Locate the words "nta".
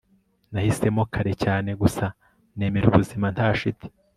3.35-3.47